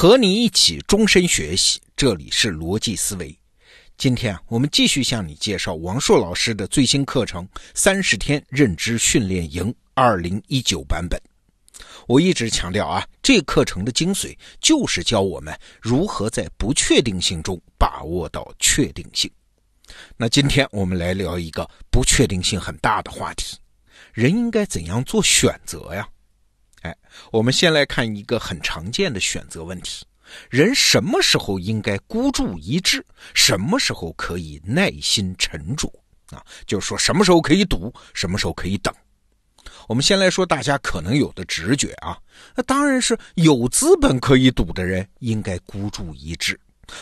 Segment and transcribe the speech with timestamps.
[0.00, 3.38] 和你一起终身学习，这里是逻辑思维。
[3.98, 11.20] 今天啊，我们继续向你介绍王硕老师的最新课程《三十天认知训练营》二零一九版本。
[12.08, 19.30] 我一直强调啊，这课程的精髓就是教我们如何在不确定性中把握到确定性。
[20.16, 23.58] 那今天我们来聊一个不确定性很大的话题：
[24.14, 26.08] 人应该怎样做选择呀？
[26.82, 26.96] 哎，
[27.30, 30.04] 我们先来看一个很常见的选择问题：
[30.48, 33.04] 人什么时候应该孤注一掷？
[33.34, 35.86] 什么时候可以耐心沉着？
[36.30, 38.94] 啊，就是说什么时候可以赌，什么时候可以等？
[39.88, 42.16] 我们先来说大家可能有的直觉啊，
[42.54, 46.58] 那当然是有资本可以赌的人应该孤注一掷，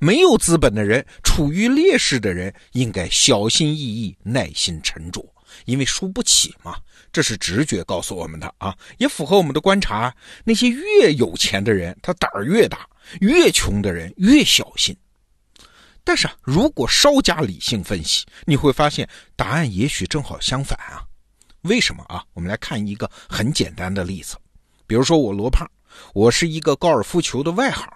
[0.00, 5.24] 没有资本的人、处于劣势的人应该小心翼翼、耐心沉着。
[5.64, 6.76] 因为输不起嘛，
[7.12, 10.14] 这是直觉告诉我们的啊，也符合我们的观察。
[10.44, 12.78] 那些越有钱的人，他胆儿越大；
[13.20, 14.96] 越穷的人越小心。
[16.04, 21.04] 但是啊，如果稍加理性分析，你会发现答案也许正好相反啊。
[21.62, 22.24] 为什么啊？
[22.32, 24.36] 我们来看一个很简单的例子，
[24.86, 25.64] 比如说我罗胖，
[26.12, 27.88] 我是一个高尔夫球的外行，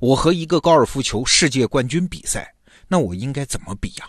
[0.00, 2.54] 我和一个高尔夫球世界冠军比赛，
[2.88, 4.08] 那我应该怎么比呀？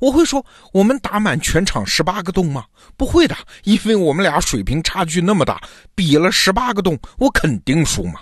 [0.00, 2.64] 我会说，我们打满全场十八个洞吗？
[2.96, 5.60] 不会的，因为我们俩水平差距那么大，
[5.94, 8.20] 比了十八个洞，我肯定输嘛。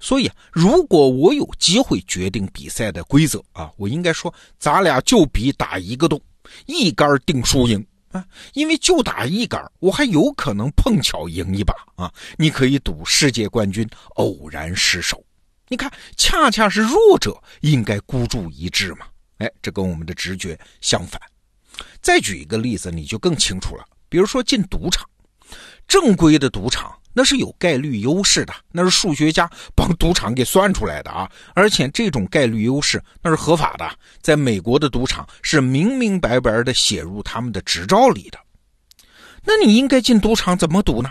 [0.00, 6.20] 所以，如果我有机会决定比赛的规则啊，我应该说，咱俩就比打一个洞，
[6.66, 8.22] 一杆定输赢啊。
[8.52, 12.12] 因为就打一杆，我还有可能碰巧赢一把啊。
[12.36, 15.24] 你可以赌世界冠军偶然失手，
[15.68, 19.06] 你看，恰恰是弱者应该孤注一掷嘛。
[19.44, 21.20] 哎，这跟我们的直觉相反。
[22.00, 23.84] 再举一个例子，你就更清楚了。
[24.08, 25.06] 比如说进赌场，
[25.86, 31.30] 正规的赌场那是有概率优势的，那是数学家帮赌场给算出来的啊！
[31.54, 33.90] 而且这种概率优势那是合法的，
[34.22, 38.38] 在美国的赌场是明明白白的写入他们的执照里的。
[39.44, 41.10] 那你应该进赌场怎么赌呢？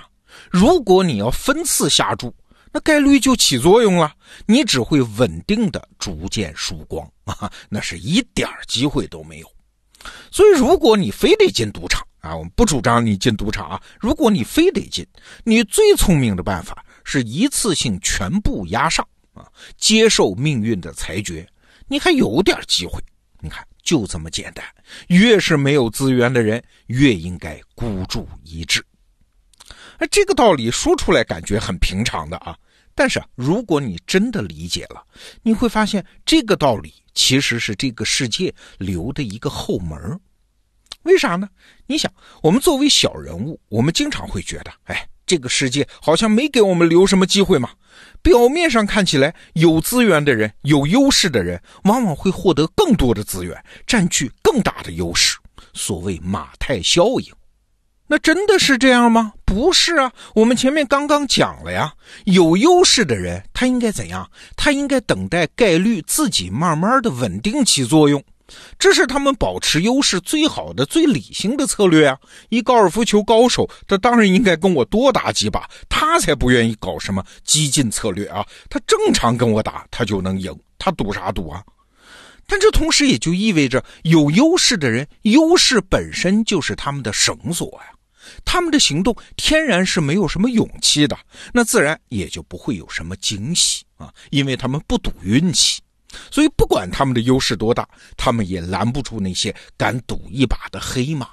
[0.50, 2.34] 如果你要分次下注。
[2.74, 4.12] 那概率就起作用了，
[4.48, 9.48] 你只会稳定的逐渐输光啊，那是一点机会都没有。
[10.32, 13.82] 所以，如果你非得进赌场啊，我们不主张你进赌场啊。
[14.00, 15.06] 如果你非得进，
[15.44, 19.48] 你最聪明的办法是一次性全部押上啊，
[19.78, 21.48] 接受命运的裁决，
[21.88, 23.00] 你还有点机会。
[23.40, 24.66] 你看，就这么简单。
[25.08, 28.84] 越是没有资源的人，越应该孤注一掷。
[30.04, 32.58] 那这个道理说出来感觉很平常的啊。
[32.94, 35.02] 但是，如果你真的理解了，
[35.44, 40.20] 你会发现这个道理其实是这个世界留的一个后门
[41.04, 41.48] 为啥呢？
[41.88, 47.70] 你想，我们作为小人物，我们经常会觉得，哎，这个世界好像没给我们留什么机会嘛。
[48.22, 55.38] 表面上看起来，有资源的人、有优势的人，往往会获得更多的资源，占据更大的优势。
[55.72, 57.34] 所谓马太效应。
[58.14, 59.34] 那真的是这样吗？
[59.44, 61.92] 不是啊，我们前面刚刚讲了呀，
[62.26, 64.30] 有优势的人他应该怎样？
[64.56, 68.24] 他应该等待概率自己慢慢的稳定起作用，
[68.78, 72.16] 这是他们保持优势最好的、最理性的策略啊。
[72.50, 78.46] 一高尔夫球高手，他当然应该跟我多打几把，他才不愿意搞什么激进策略啊。
[78.70, 81.64] 他正常跟我打，他就能赢，他赌啥赌啊？
[82.46, 87.90] 但这同时也就意味着，有优势的人，优势本身就是他们的绳索呀。
[88.46, 91.18] 他们的行动天然是没有什么勇气的，
[91.54, 95.82] 那自然也就不会有什么惊喜啊，因为他们不赌运气，
[96.32, 101.28] 所以不管他们的优势多大，他们也拦不住那些敢赌一把的黑马。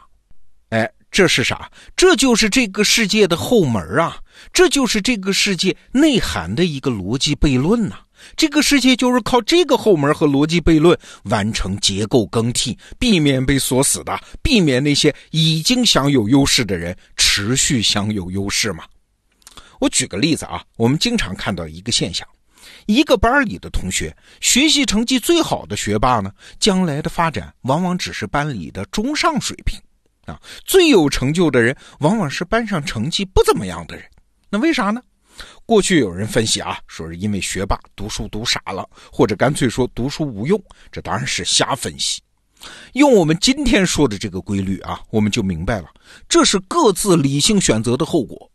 [0.71, 1.71] 哎，这是啥？
[1.97, 4.19] 这就是这个世界的后门啊，
[4.53, 7.99] 这就是这个世界内涵的一个逻辑悖论呐。
[8.37, 18.85] 这个世界就是靠这个后门和逻辑悖论完成结构更替，避免被锁死的，避免那些已经享有优势的人持续享有优势嘛。
[19.79, 22.27] 我举个例子啊，我们经常看到一个现象：
[22.87, 29.81] 一个班里的同学，学习成绩最好的学霸呢，将来的发展往往只是班里的中上水平
[30.27, 30.37] 啊；
[30.67, 34.05] 最有成就的人，往往是班上成绩不怎么样的人。
[34.51, 35.01] 那为啥呢？
[35.67, 42.21] 过去有人分析啊，说是因为学霸读书读傻了，或者干脆说读书无用，这当然是瞎分析。
[42.93, 45.89] 用我们今天说的这个规律啊，我们就明白了，
[46.29, 48.51] 这是各自理性选择的后果。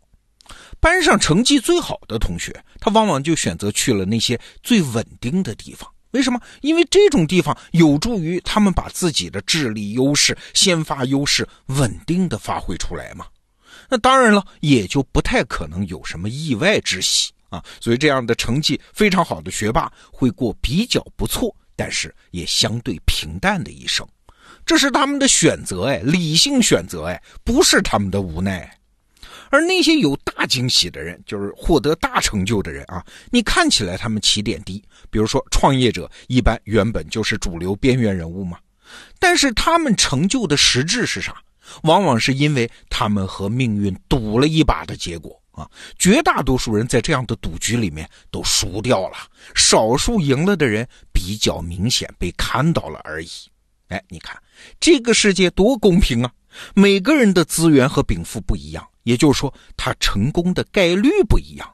[0.79, 5.89] 班上成绩最好的同学，他往往就选择去了那些最稳定的地方。
[6.11, 6.39] 为什么？
[6.61, 13.25] 因为这种地方有助于他们把自己的智力优势、先发优势稳定的发挥出来嘛。
[13.89, 24.07] 那当然了，也就不太可能有什么意外之喜啊，所以这样的成绩非常好的学霸会过比较不错，但是也相对平淡的一生。
[24.65, 28.71] 这是他们的选择，哎，理性选择，哎，不是他们的无奈。
[29.51, 38.57] 而那些有大惊喜的人，就是获得大成就的人啊，你看起来他们起点低，比如说创业者，一般原本就是主流边缘人物嘛。
[39.19, 41.35] 但是他们成就的实质是啥？
[41.83, 45.69] 往往是因为他们和命运赌了一把的结果啊。
[45.97, 49.17] 绝大多数人在这样的赌局里面都输掉了，
[49.53, 53.29] 少数赢了的人比较明显被看到了而已。
[53.89, 54.35] 哎，你看
[54.79, 56.31] 这个世界多公平啊！
[56.73, 61.69] 每个人的资源和禀赋不一样，也就是说他成功的概率不一样，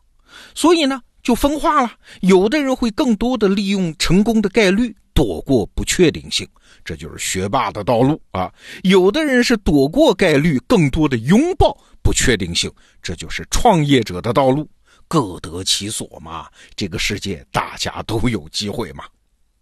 [0.56, 1.94] 所以呢就分化了。
[2.22, 6.48] 有的人会更多的利用成功的概率躲过不确定性。
[6.84, 8.52] 这就是学霸的道路啊！
[8.84, 14.70] 有的人是躲过概率，更多的拥抱不确定性，这就是创业者的道路。
[15.08, 19.04] 各得其所嘛，这个世界大家都有机会嘛。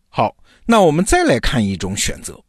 [0.07, 0.36] 好，
[0.66, 2.39] 那我们再来看一种选择。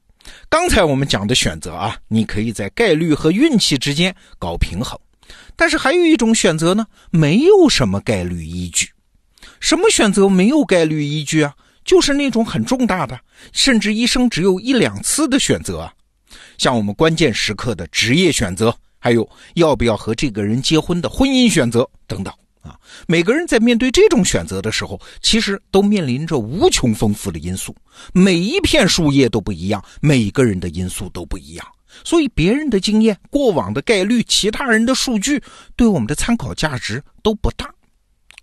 [0.49, 4.99] 刚才我们讲的选择啊，你可以在概率和运气之间搞平衡，
[5.57, 8.91] 但是还有一种选择呢，没有什么概率依据。
[9.61, 11.55] 什么选择没有概率依据啊？
[11.85, 13.19] 就是那种很重大的，
[13.53, 15.93] 甚至一生只有一两次的选择啊，
[16.59, 22.79] 像我们关键时刻的职业选择，还有要不要和这个人结婚的婚姻选择等等啊。
[23.07, 27.75] 每个人在面对这种选择的时候，其实都面临着无穷丰富的因素，
[28.13, 31.67] 每一片树叶都不一样，每个人的因素都不一样，
[32.05, 35.43] 所以别人的经验、过往的概率、其他人的数据，
[35.77, 37.73] 对我们的参考价值都不大。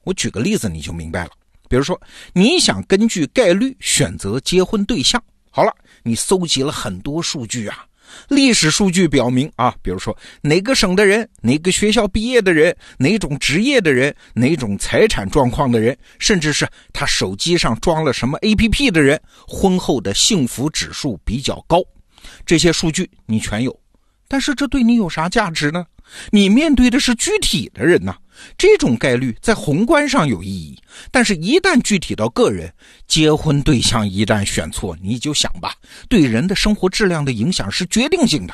[0.04, 1.32] 我举个例子，你就明白了。
[1.70, 2.00] 比如说，
[2.34, 5.74] 你想根据概率选择结婚对象，好了，
[6.04, 7.86] 你搜集了很多数据啊，
[8.30, 21.84] 历史数据表明啊，比如说哪个省的人、哪个学校毕业的人、哪种职业的人、哪种财产状况的人，甚至是他手机上装了什么 APP 的人，婚后的幸福指数比较高，
[22.46, 23.78] 这些数据你全有，
[24.28, 25.86] 但是这对你有啥价值呢？
[26.32, 28.16] 你面对的是具体的人呐。
[28.58, 30.78] 这种概率在宏观上有意义，
[31.12, 32.72] 但是，一旦具体到个人，
[33.08, 35.74] 结婚对象一旦选错，你就想吧，
[36.10, 38.54] 对人的生活质量的影响是决定性的。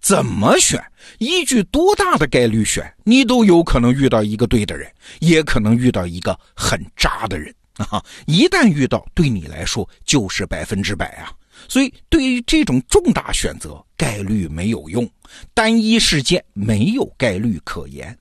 [0.00, 0.82] 怎么选，
[1.18, 4.90] 依据多大的概率选，你都有可能遇到一个对的人，
[5.20, 8.02] 也可能遇到一个很渣的人啊！
[8.26, 11.30] 一旦遇到，对你来说就是百分之百啊！
[11.68, 15.08] 所以，对于这种重大选择，概率没有用，
[15.54, 18.16] 单一事件没有概率可言。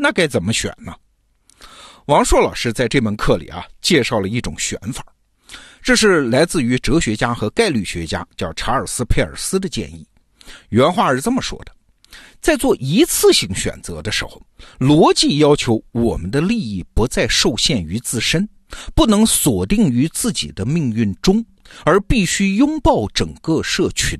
[0.00, 0.94] 那该怎么选呢？
[2.06, 5.04] 王硕老师在这门课里啊，介绍了一种选法，
[5.82, 10.06] 这是来自于哲学家和概率学家叫查尔斯·佩尔斯的建议。
[10.68, 11.72] 原话是这么说的：
[12.40, 14.40] 在做一次性选择的时候，
[14.78, 18.48] 逻辑要求我们的利益不再受限于自身，
[18.94, 21.44] 不能锁定于自己的命运中，
[21.84, 24.16] 而必须拥抱整个社群。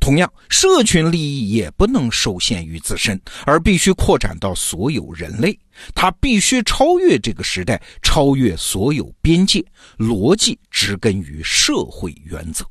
[0.00, 5.58] 同样，社群利益也不能受限于自身，而必须扩展到所有人类。
[5.94, 9.64] 它必须超越这个时代，超越所有边界。
[9.98, 12.64] 逻辑植根于社会原则。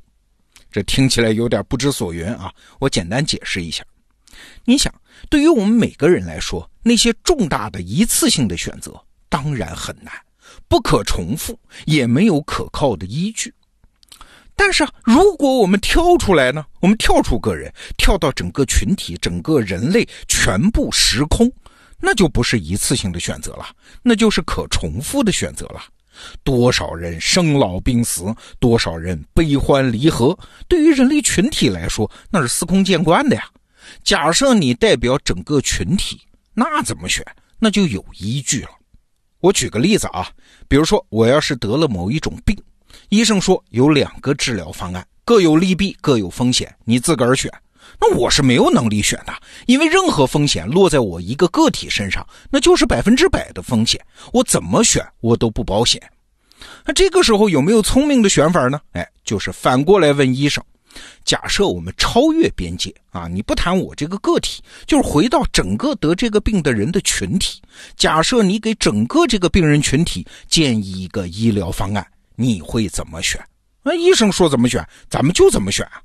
[0.71, 2.51] 这听起来有点不知所云啊！
[2.80, 3.83] 我简单解释一下。
[4.65, 4.94] 你想，
[5.30, 10.12] 对于我们每个人来说，那些重大的一次性的选择当然很难，
[10.67, 13.53] 不可重复，也没有可靠的依据。
[14.55, 16.65] 但是，如果我们跳出来呢？
[16.79, 21.51] 我们跳出个人，跳到整个群体、整个人类全部时空，
[22.00, 23.65] 那就不是一次性的选择了，
[24.01, 25.81] 那就是可重复的选择了。
[26.43, 28.25] 多少人生老病死，
[28.60, 33.50] 多少人悲欢离合，对于人类群体来说，那是司空见惯的呀。
[34.03, 36.22] 假设你代表整个群体，
[36.53, 37.25] 那怎么选？
[37.57, 38.69] 那就有依据了。
[39.39, 40.29] 我举个例子啊，
[40.67, 42.55] 比如说我要是得了某一种病。
[43.13, 47.48] 医生说有两个治疗方案，各有利弊，各有风险，你自个儿选。
[48.01, 49.32] 那我是没有能力选的，
[49.67, 56.01] 因为任何风险落在我一个个体身上，那就是百分之百的风险，我怎么选我都不保险。
[56.84, 58.82] 那这个时候有没有聪明的选法呢？
[58.93, 60.63] 哎， 就是反过来问医生：
[61.24, 67.62] 假设我们超越边界啊，你不谈我这个个体，就是回到整个得这个病的人的群体，
[67.96, 72.03] 假设你给整个这个病人群体建议一个医疗方案。
[72.36, 73.44] 你会怎么选？
[73.84, 76.02] 那医生说怎么选，咱们就怎么选啊！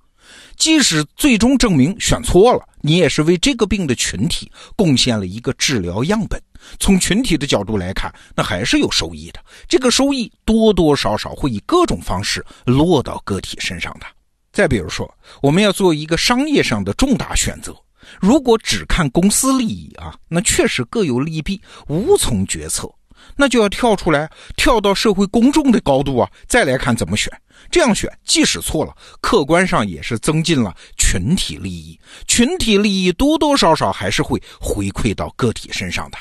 [0.56, 6.42] 即使最终证明选错了，你也是为这个病的群体贡献了一个治疗样本。
[6.80, 9.40] 从群体的角度来看，那还是有收益的。
[9.68, 14.06] 这个收益多多少少会以各种方式落到个体身上的。
[14.52, 15.08] 再比如说，
[15.40, 17.72] 我们要做一个商业上的重大选择，
[18.20, 22.92] 如果只看公司利益啊，那确实各有利弊，无从决策。
[23.36, 27.32] 那就要跳出来，跳到社会公众的高度啊，再来看怎么选。
[27.70, 36.18] 这样选，即使错了，客观上也是增进了群体利益，群体利益多多少少还是会回馈到个体身上的。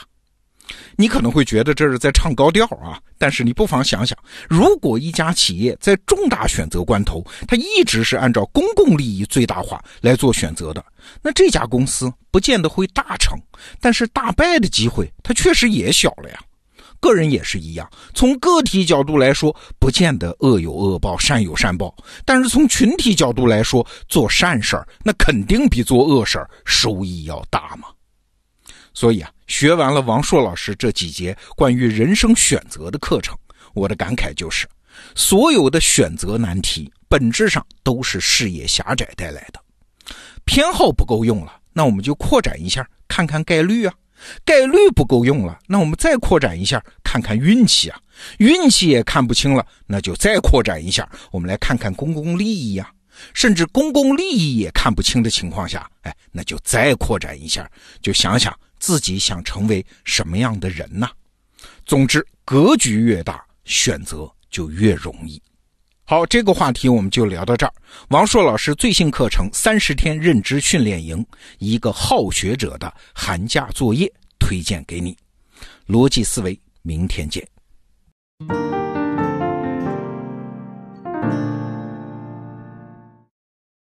[0.97, 4.17] 你可能会觉得这是在唱高调啊，但是你不妨想想，
[4.49, 10.83] 如果一家企业在重大选择关头，它一直是按照公共利益最大化来做选择的，
[11.21, 13.39] 那这家公司不见得会大成，
[13.79, 16.39] 但是大败的机会它确实也小了呀。
[16.99, 27.87] 个人也是一样，从个体角度来说，不见得恶有恶报，善有善报，但是从群体角度来说，做善事儿那肯定比做恶事儿收益要大嘛。
[28.93, 33.37] 所以啊，学完了王硕老师这几节关于人生选择的课程，
[33.73, 34.67] 我的感慨就是，
[35.13, 39.61] 所有的选择难题本质上都是视野狭窄带来的。
[40.45, 43.93] 偏好不够用了，那我们就扩展一下，看看概率啊；
[44.45, 47.97] 概率不够用了，那我们再扩展一下，看看运气啊；
[48.39, 52.91] 运气也看不清了，那就再扩展一下，我们来看看公共利益呀。
[53.33, 57.69] 甚至公共利益也看不清的情况下，哎，那就再扩展一下，
[58.01, 58.57] 就想想。
[58.79, 61.09] 自己想成为什么样的人呢？
[61.83, 65.41] 总之，格局越大，选择就越容易。
[66.09, 67.73] 好，这个话题我们就聊到这儿。
[68.11, 71.17] 王硕老师最新课程《三十天认知训练营》，
[71.59, 74.09] 一个好学者的寒假作业
[74.39, 75.17] 推荐给你。
[75.85, 77.45] 逻辑思维，明天见。